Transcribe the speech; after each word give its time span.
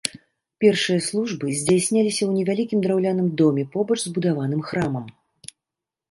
Першыя 0.63 1.01
службы 1.07 1.45
здзяйсняліся 1.57 2.15
ў 2.25 2.31
невялікім 2.37 2.79
драўлянай 2.85 3.27
доме 3.41 3.63
побач 3.75 3.99
з 4.05 4.13
будаваным 4.15 4.61
храмам. 4.71 5.05